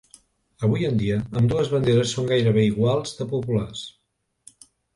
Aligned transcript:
Avui 0.67 0.87
en 0.87 0.95
dia, 1.01 1.17
ambdues 1.41 1.69
banderes 1.75 2.15
són 2.19 2.31
gairebé 2.33 2.65
igual 2.71 3.07
de 3.21 3.31
populars. 3.37 3.87